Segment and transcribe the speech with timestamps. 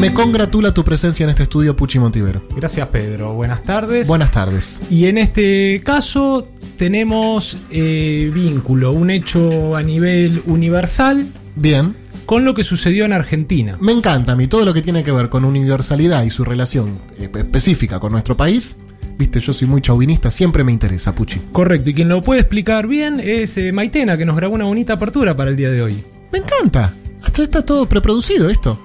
[0.00, 2.42] Me congratula tu presencia en este estudio, Puchi Montivero.
[2.56, 3.34] Gracias, Pedro.
[3.34, 4.08] Buenas tardes.
[4.08, 4.80] Buenas tardes.
[4.88, 11.94] Y en este caso tenemos eh, vínculo, un hecho a nivel universal Bien.
[12.24, 13.76] con lo que sucedió en Argentina.
[13.78, 16.98] Me encanta a mí todo lo que tiene que ver con universalidad y su relación
[17.18, 18.78] eh, específica con nuestro país.
[19.20, 21.42] Viste, yo soy muy chauvinista, siempre me interesa, Puchi.
[21.52, 24.94] Correcto, y quien lo puede explicar bien es eh, Maitena, que nos grabó una bonita
[24.94, 26.02] apertura para el día de hoy.
[26.32, 26.94] Me encanta.
[27.22, 28.80] Hasta está todo preproducido esto.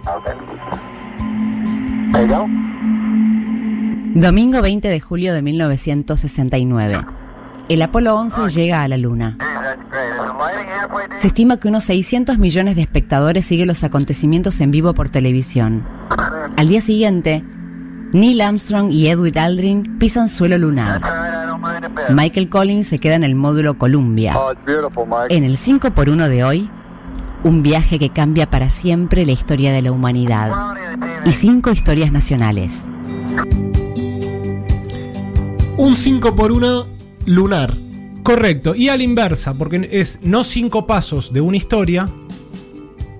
[4.14, 7.06] Domingo 20 de julio de 1969.
[7.70, 9.38] El Apolo 11 llega a la Luna.
[11.16, 15.84] Se estima que unos 600 millones de espectadores siguen los acontecimientos en vivo por televisión.
[16.58, 17.42] Al día siguiente,
[18.16, 21.02] Neil Armstrong y Edwin Aldrin pisan suelo lunar.
[22.10, 24.34] Michael Collins se queda en el módulo Columbia.
[25.28, 26.70] En el 5 por 1 de hoy,
[27.44, 30.50] un viaje que cambia para siempre la historia de la humanidad.
[31.26, 32.84] Y cinco historias nacionales.
[35.76, 36.88] Un 5 por 1
[37.26, 37.74] lunar.
[38.24, 42.08] Correcto, y a la inversa, porque es no cinco pasos de una historia,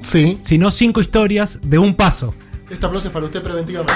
[0.04, 0.40] Sí.
[0.44, 2.34] sino cinco historias de un paso.
[2.70, 3.94] Este aplauso es para usted preventivamente.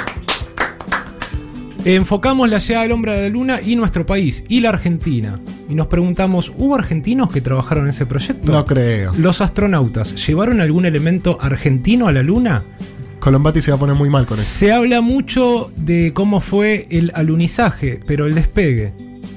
[1.86, 5.40] Enfocamos la llegada del hombre a la luna y nuestro país, y la Argentina.
[5.70, 8.52] Y nos preguntamos, ¿hubo argentinos que trabajaron en ese proyecto?
[8.52, 9.14] No creo.
[9.18, 12.64] ¿Los astronautas llevaron algún elemento argentino a la luna?
[13.20, 14.46] Colombati se va a poner muy mal con eso.
[14.46, 18.94] Se habla mucho de cómo fue el alunizaje, pero el despegue.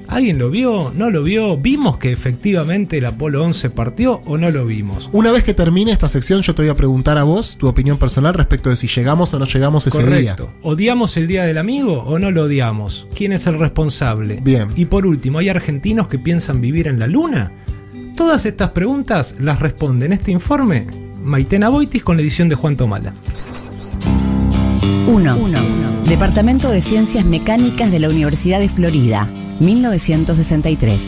[0.07, 0.91] ¿Alguien lo vio?
[0.95, 1.57] ¿No lo vio?
[1.57, 5.09] ¿Vimos que efectivamente el Apolo 11 partió o no lo vimos?
[5.11, 7.97] Una vez que termine esta sección, yo te voy a preguntar a vos tu opinión
[7.97, 10.35] personal respecto de si llegamos o no llegamos ese día.
[10.35, 10.53] Correcto.
[10.61, 13.07] ¿Odiamos el Día del Amigo o no lo odiamos?
[13.15, 14.39] ¿Quién es el responsable?
[14.43, 14.69] Bien.
[14.75, 17.51] Y por último, ¿hay argentinos que piensan vivir en la Luna?
[18.15, 20.87] Todas estas preguntas las responde en este informe
[21.23, 23.13] Maitena Boitis con la edición de Juan Tomala.
[25.07, 25.37] 1.
[26.07, 29.27] Departamento de Ciencias Mecánicas de la Universidad de Florida,
[29.59, 31.01] 1963.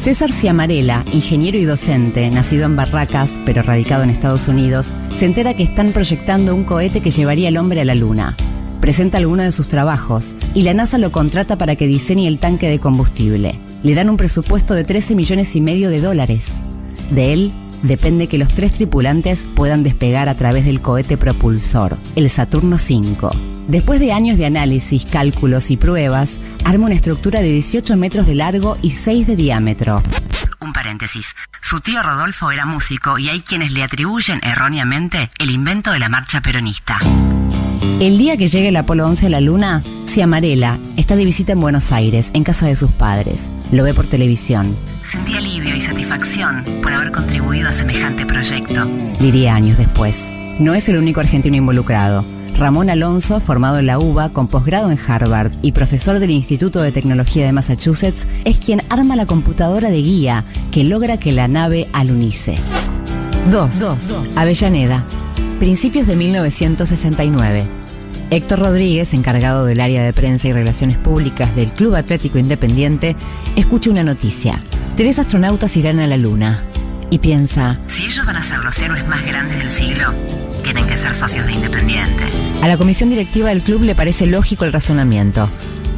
[0.00, 5.54] César Ciamarela, ingeniero y docente, nacido en Barracas, pero radicado en Estados Unidos, se entera
[5.54, 8.36] que están proyectando un cohete que llevaría al hombre a la Luna.
[8.80, 12.68] Presenta algunos de sus trabajos y la NASA lo contrata para que diseñe el tanque
[12.68, 13.58] de combustible.
[13.82, 16.46] Le dan un presupuesto de 13 millones y medio de dólares.
[17.10, 17.52] De él
[17.82, 23.28] depende que los tres tripulantes puedan despegar a través del cohete propulsor, el Saturno V.
[23.68, 28.34] Después de años de análisis, cálculos y pruebas, arma una estructura de 18 metros de
[28.34, 30.02] largo y 6 de diámetro.
[30.60, 31.34] Un paréntesis.
[31.60, 36.08] Su tío Rodolfo era músico y hay quienes le atribuyen erróneamente el invento de la
[36.08, 36.98] marcha peronista.
[38.00, 41.60] El día que llegue el Apolo 11 a la Luna, Ciamarela está de visita en
[41.60, 43.50] Buenos Aires, en casa de sus padres.
[43.72, 44.76] Lo ve por televisión.
[45.04, 48.86] Sentí alivio y satisfacción por haber contribuido a semejante proyecto,
[49.20, 50.30] diría años después.
[50.58, 52.24] No es el único argentino involucrado.
[52.58, 56.90] Ramón Alonso, formado en la UBA, con posgrado en Harvard y profesor del Instituto de
[56.90, 61.86] Tecnología de Massachusetts, es quien arma la computadora de guía que logra que la nave
[61.92, 62.58] alunice.
[63.50, 64.36] 2.
[64.36, 65.04] Avellaneda.
[65.58, 67.64] Principios de 1969.
[68.30, 73.16] Héctor Rodríguez, encargado del área de prensa y relaciones públicas del Club Atlético Independiente,
[73.56, 74.60] escucha una noticia.
[74.96, 76.62] Tres astronautas irán a la Luna.
[77.10, 80.12] Y piensa, si ellos van a ser los héroes más grandes del siglo,
[80.62, 82.24] tienen que ser socios de Independiente.
[82.62, 85.48] A la comisión directiva del club le parece lógico el razonamiento.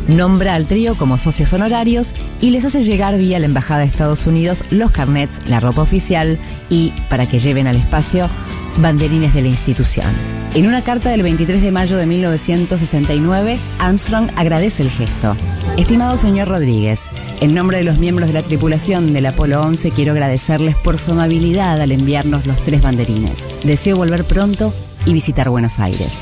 [0.09, 4.27] Nombra al trío como socios honorarios y les hace llegar vía la Embajada de Estados
[4.27, 6.39] Unidos los carnets, la ropa oficial
[6.71, 8.31] y, para que lleven al espacio,
[8.79, 10.07] banderines de la institución.
[10.55, 15.37] En una carta del 23 de mayo de 1969, Armstrong agradece el gesto.
[15.77, 17.01] Estimado señor Rodríguez,
[17.41, 21.13] en nombre de los miembros de la tripulación del Apolo 11 quiero agradecerles por su
[21.13, 23.47] amabilidad al enviarnos los tres banderines.
[23.65, 24.75] Deseo volver pronto
[25.07, 26.13] y visitar Buenos Aires.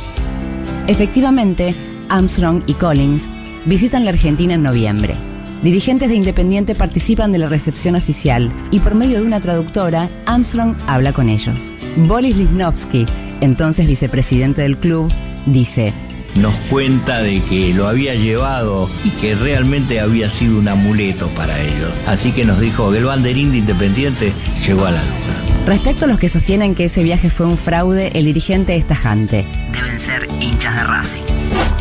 [0.86, 1.74] Efectivamente,
[2.08, 3.24] Armstrong y Collins
[3.64, 5.16] visitan la Argentina en noviembre.
[5.62, 10.76] Dirigentes de Independiente participan de la recepción oficial y por medio de una traductora, Armstrong
[10.86, 11.70] habla con ellos.
[11.96, 13.06] Boris Lichnowsky,
[13.40, 15.12] entonces vicepresidente del club,
[15.46, 15.92] dice,
[16.36, 21.60] nos cuenta de que lo había llevado y que realmente había sido un amuleto para
[21.60, 21.92] ellos.
[22.06, 24.32] Así que nos dijo que el banderín de Independiente
[24.64, 25.66] llegó a la luna.
[25.66, 29.44] Respecto a los que sostienen que ese viaje fue un fraude, el dirigente es tajante.
[29.72, 31.77] Deben ser hinchas de Racing.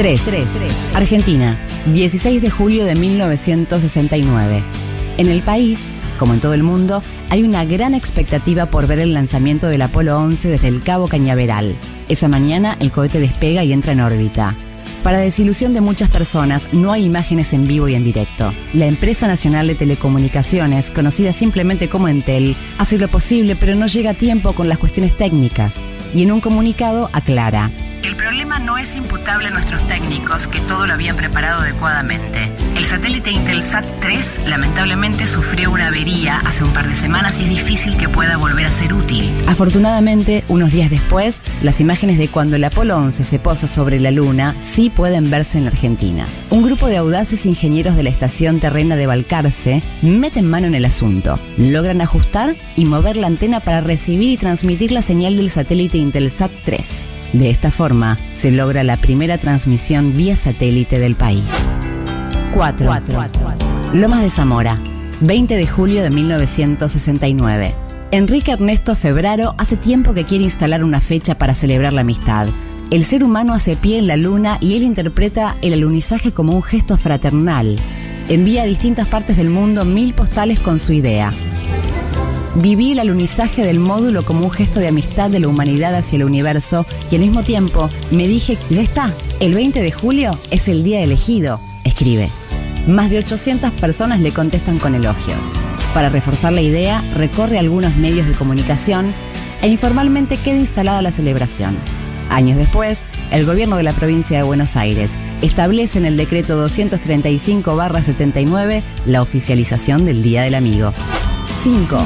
[0.00, 0.22] 3.
[0.94, 1.58] Argentina,
[1.92, 4.64] 16 de julio de 1969.
[5.18, 9.12] En el país, como en todo el mundo, hay una gran expectativa por ver el
[9.12, 11.76] lanzamiento del Apolo 11 desde el Cabo Cañaveral.
[12.08, 14.54] Esa mañana el cohete despega y entra en órbita.
[15.02, 18.54] Para desilusión de muchas personas, no hay imágenes en vivo y en directo.
[18.72, 24.12] La empresa nacional de telecomunicaciones, conocida simplemente como Entel, hace lo posible pero no llega
[24.12, 25.76] a tiempo con las cuestiones técnicas.
[26.14, 27.70] Y en un comunicado aclara.
[28.02, 32.50] El problema no es imputable a nuestros técnicos, que todo lo habían preparado adecuadamente.
[32.74, 37.50] El satélite Intelsat 3 lamentablemente sufrió una avería hace un par de semanas y es
[37.50, 39.30] difícil que pueda volver a ser útil.
[39.46, 44.10] Afortunadamente, unos días después, las imágenes de cuando el Apolo 11 se posa sobre la
[44.10, 46.24] Luna sí pueden verse en la Argentina.
[46.48, 50.86] Un grupo de audaces ingenieros de la estación terrena de Balcarce meten mano en el
[50.86, 55.98] asunto, logran ajustar y mover la antena para recibir y transmitir la señal del satélite
[55.98, 57.19] Intelsat 3.
[57.32, 61.44] De esta forma, se logra la primera transmisión vía satélite del país.
[62.54, 62.90] 4.
[63.94, 64.78] Lomas de Zamora,
[65.20, 67.74] 20 de julio de 1969.
[68.10, 72.48] Enrique Ernesto Febraro hace tiempo que quiere instalar una fecha para celebrar la amistad.
[72.90, 76.62] El ser humano hace pie en la luna y él interpreta el alunizaje como un
[76.64, 77.78] gesto fraternal.
[78.28, 81.32] Envía a distintas partes del mundo mil postales con su idea.
[82.56, 86.24] Viví el alunizaje del módulo como un gesto de amistad de la humanidad hacia el
[86.24, 90.82] universo y al mismo tiempo me dije, ya está, el 20 de julio es el
[90.82, 92.28] día elegido, escribe.
[92.88, 95.38] Más de 800 personas le contestan con elogios.
[95.94, 99.12] Para reforzar la idea, recorre algunos medios de comunicación
[99.62, 101.76] e informalmente queda instalada la celebración.
[102.30, 108.82] Años después, el gobierno de la provincia de Buenos Aires establece en el decreto 235-79
[109.06, 110.92] la oficialización del Día del Amigo.
[111.62, 112.04] 5.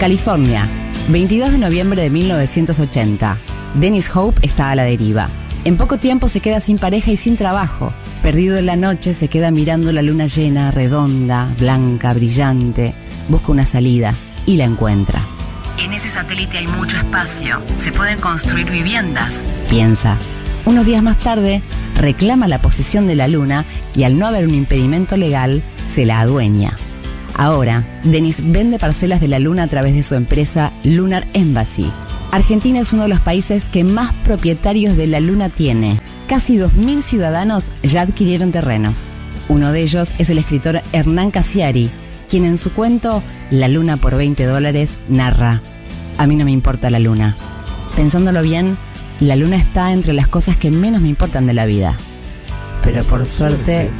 [0.00, 0.66] California,
[1.08, 3.36] 22 de noviembre de 1980.
[3.74, 5.28] Dennis Hope está a la deriva.
[5.64, 7.92] En poco tiempo se queda sin pareja y sin trabajo.
[8.22, 12.94] Perdido en la noche, se queda mirando la luna llena, redonda, blanca, brillante.
[13.28, 14.14] Busca una salida
[14.46, 15.20] y la encuentra.
[15.76, 17.60] En ese satélite hay mucho espacio.
[17.76, 19.46] Se pueden construir viviendas.
[19.68, 20.16] Piensa.
[20.64, 21.60] Unos días más tarde,
[21.94, 26.20] reclama la posesión de la luna y al no haber un impedimento legal, se la
[26.20, 26.78] adueña.
[27.36, 31.90] Ahora, Denis vende parcelas de la Luna a través de su empresa Lunar Embassy.
[32.30, 35.98] Argentina es uno de los países que más propietarios de la Luna tiene.
[36.28, 39.10] Casi 2.000 ciudadanos ya adquirieron terrenos.
[39.48, 41.90] Uno de ellos es el escritor Hernán Casiari,
[42.28, 45.60] quien en su cuento La Luna por 20 dólares narra,
[46.16, 47.36] A mí no me importa la Luna.
[47.96, 48.76] Pensándolo bien,
[49.20, 51.94] la Luna está entre las cosas que menos me importan de la vida.
[52.82, 53.90] Pero por suerte...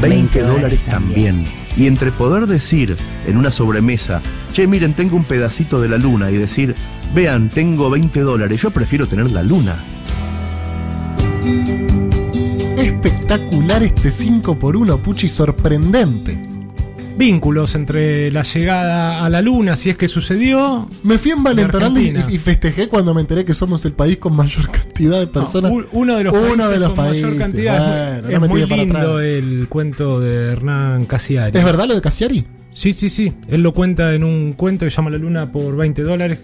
[0.00, 1.46] 20 dólares también.
[1.76, 2.96] Y entre poder decir
[3.26, 6.74] en una sobremesa, che, miren, tengo un pedacito de la luna, y decir,
[7.14, 9.76] vean, tengo 20 dólares, yo prefiero tener la luna.
[12.78, 16.55] Espectacular este 5 por 1 Puchi, sorprendente.
[17.16, 20.88] Vínculos entre la llegada a la luna, si es que sucedió.
[21.02, 24.70] Me fui envalentonando y, y festejé cuando me enteré que somos el país con mayor
[24.70, 25.70] cantidad de personas.
[25.72, 28.20] No, uno de los Uno países de los con mayor países, cantidad.
[28.22, 31.56] bueno, es no me muy lindo el cuento de Hernán Casiari.
[31.56, 32.44] ¿Es verdad lo de Cassiari?
[32.70, 33.32] Sí, sí, sí.
[33.48, 36.40] Él lo cuenta en un cuento que llama La Luna por 20 dólares,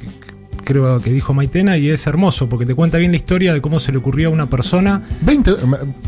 [0.65, 3.79] creo que dijo Maitena, y es hermoso porque te cuenta bien la historia de cómo
[3.79, 5.03] se le ocurrió a una persona.
[5.27, 5.55] ¿20,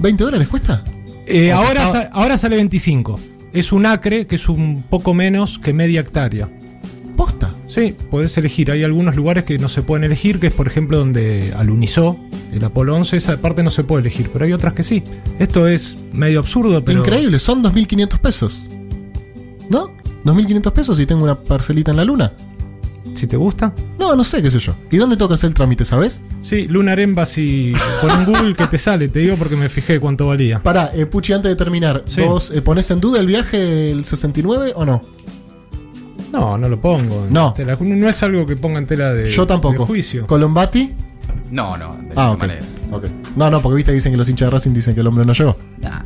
[0.00, 0.82] ¿20 dólares cuesta?
[1.26, 3.20] Eh, ahora, ahora sale 25.
[3.54, 6.48] Es un acre que es un poco menos que media hectárea.
[7.16, 7.54] ¿Posta?
[7.68, 8.72] Sí, podés elegir.
[8.72, 12.18] Hay algunos lugares que no se pueden elegir, que es por ejemplo donde alunizó
[12.52, 13.16] el Apolo 11.
[13.16, 15.04] Esa parte no se puede elegir, pero hay otras que sí.
[15.38, 16.98] Esto es medio absurdo, pero.
[16.98, 18.68] Increíble, son 2.500 pesos.
[19.70, 19.96] ¿No?
[20.24, 22.32] 2.500 pesos y tengo una parcelita en la luna.
[23.14, 23.73] Si te gusta.
[23.99, 24.75] No, no sé, qué sé yo.
[24.90, 26.20] ¿Y dónde tengo que hacer el trámite, sabes?
[26.40, 27.75] Sí, Lunar Embassy.
[28.00, 30.62] Por un Google que te sale, te digo porque me fijé cuánto valía.
[30.62, 32.23] Pará, eh, Puchi, antes de terminar, Sí.
[32.23, 35.02] ¿vos eh, ponés en duda el viaje del 69 o no?
[36.32, 37.26] No, no lo pongo.
[37.30, 37.54] No.
[37.54, 39.80] tela- no es algo que ponga en tela de, Yo tampoco.
[39.82, 40.26] de juicio.
[40.26, 40.90] ¿Colombati?
[41.50, 42.38] No, no, de Ah, ninguna ok.
[42.40, 42.61] manera.
[42.90, 43.04] ok.
[43.37, 45.32] No, no, porque viste dicen que los hinchas de Racing dicen que el hombre no
[45.32, 45.56] llegó.
[45.80, 46.00] Nah.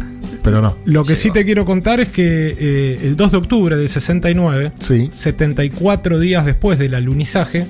[0.51, 0.77] Pero no.
[0.85, 4.73] Lo que sí te quiero contar es que eh, el 2 de octubre del 69,
[4.81, 5.09] Sí.
[5.13, 7.67] 74 días después del alunizaje,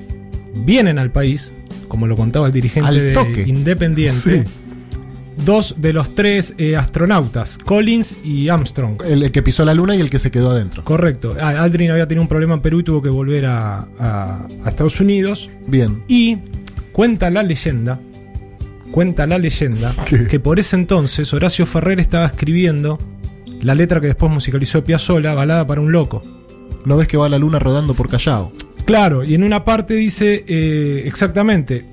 [0.65, 1.53] vienen al país,
[1.89, 3.45] como lo contaba el dirigente de.
[3.47, 4.51] Independiente, Sí.
[5.45, 9.01] dos de los tres eh, astronautas, Collins y Armstrong.
[9.05, 10.85] El, que pisó la luna y el que se quedó adentro.
[10.85, 11.35] Correcto.
[11.41, 14.69] Ah, Aldrin había tenido un problema en Perú y tuvo que volver a, a- a
[14.69, 15.49] Estados Unidos.
[15.67, 16.03] Bien.
[16.09, 16.39] Y
[16.93, 18.01] cuenta la leyenda,
[18.91, 20.27] cuenta la leyenda, ¿Qué?
[20.27, 22.99] que por ese entonces Horacio Ferrer estaba escribiendo
[23.61, 26.23] la letra que después musicalizó Piazzolla, Balada para un loco.
[26.85, 28.53] ¿No ves que va la luna rodando por Callao?
[28.85, 31.85] Claro, y en una parte dice eh, exactamente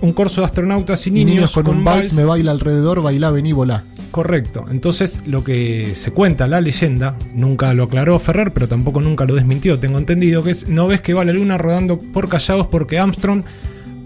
[0.00, 3.30] un corso de astronautas y Y niños, niños con, un vals, me baila alrededor, baila,
[3.30, 3.84] vení, volá.
[4.10, 4.64] Correcto.
[4.70, 9.34] Entonces, lo que se cuenta, la leyenda, nunca lo aclaró Ferrer, pero tampoco nunca lo
[9.34, 12.98] desmintió, tengo entendido, que es, no ves que va la luna rodando por callados porque
[12.98, 13.44] Armstrong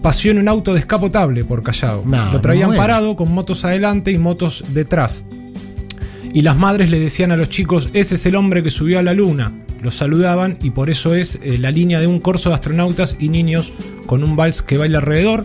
[0.05, 2.03] paseó en un auto descapotable por Callao.
[2.05, 5.25] No, Lo traían no parado con motos adelante y motos detrás.
[6.31, 9.01] Y las madres le decían a los chicos, ese es el hombre que subió a
[9.01, 9.51] la luna.
[9.81, 13.29] Los saludaban y por eso es eh, la línea de un corso de astronautas y
[13.29, 13.71] niños
[14.05, 15.43] con un vals que baila alrededor.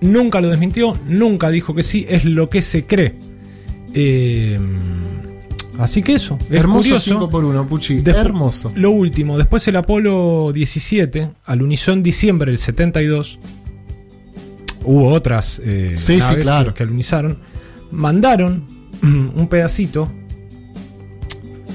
[0.00, 3.16] Nunca lo desmintió, nunca dijo que sí, es lo que se cree.
[3.92, 4.58] Eh,
[5.78, 7.10] así que eso, es Hermoso curioso.
[7.10, 8.02] 5 por 1 Puchi.
[8.06, 8.72] Hermoso.
[8.76, 13.38] Lo último, después el Apolo 17, alunizó en diciembre del 72.
[14.84, 16.74] Hubo otras eh, Sí, sí, claro.
[16.74, 17.38] que, alunizaron.
[17.90, 18.64] Mandaron
[19.02, 20.10] un pedacito.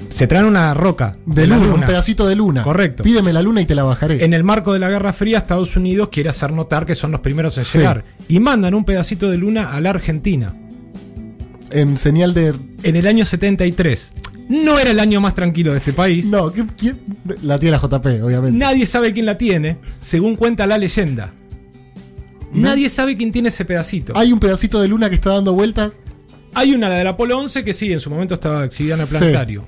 [0.10, 2.64] Se traen una roca De luna, un pedacito de luna.
[2.64, 3.04] Correcto.
[3.04, 4.24] Pídeme la luna y te la bajaré.
[4.24, 7.20] En el marco de la Guerra Fría, Estados Unidos quiere hacer notar que son los
[7.20, 7.80] primeros en Sí.
[7.80, 8.06] llegar.
[8.30, 10.54] Y mandan un pedacito de luna a la Argentina.
[11.72, 12.56] En señal de.
[12.84, 14.14] En el año 73.
[14.48, 16.28] No era el año más tranquilo de este país.
[16.28, 16.98] No, ¿qué- quién?
[17.42, 18.58] la tiene la JP, obviamente.
[18.58, 21.34] Nadie sabe quién la tiene, según cuenta la leyenda.
[22.62, 24.14] Nadie sabe quién tiene ese pedacito.
[24.16, 25.92] Hay un pedacito de luna que está dando vuelta.
[26.54, 29.08] Hay una, la del Apolo 11, que sí, en su momento estaba exhibida en el
[29.08, 29.16] Sí.
[29.18, 29.68] planetario.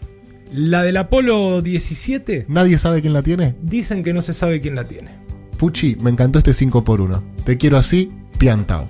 [0.54, 3.56] La del Apolo 17, Nadie sabe quién la tiene.
[3.62, 5.10] dicen que no se sabe quién la tiene.
[5.58, 8.88] Puchi, me encantó este 5 por 1 Te quiero así, piantao.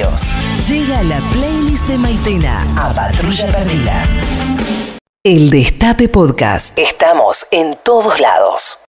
[0.00, 0.68] Son varios.
[0.68, 4.04] Llega la playlist de Maitena a Patrulla Perdida.
[5.22, 6.78] El Destape Podcast.
[6.78, 8.78] Estamos en todos lados.